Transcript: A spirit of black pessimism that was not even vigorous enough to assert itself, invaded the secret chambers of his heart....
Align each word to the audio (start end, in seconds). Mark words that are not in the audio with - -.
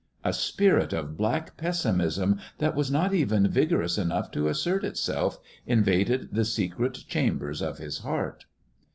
A 0.23 0.33
spirit 0.33 0.93
of 0.93 1.15
black 1.15 1.57
pessimism 1.57 2.39
that 2.57 2.73
was 2.73 2.89
not 2.89 3.13
even 3.13 3.47
vigorous 3.47 3.99
enough 3.99 4.31
to 4.31 4.47
assert 4.47 4.83
itself, 4.83 5.37
invaded 5.67 6.29
the 6.31 6.43
secret 6.43 7.03
chambers 7.07 7.61
of 7.61 7.77
his 7.77 7.99
heart.... 7.99 8.45